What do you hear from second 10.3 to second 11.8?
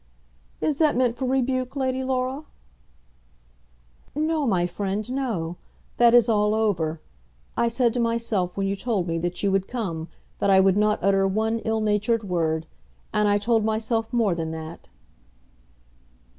that I would not utter one